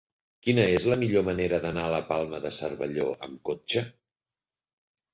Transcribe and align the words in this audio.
Quina 0.45 0.63
és 0.77 0.87
la 0.91 0.97
millor 1.03 1.25
manera 1.27 1.61
d'anar 1.67 1.85
a 1.87 1.93
la 1.97 2.01
Palma 2.09 2.41
de 2.49 2.55
Cervelló 2.59 3.09
amb 3.31 3.39
cotxe? 3.53 3.89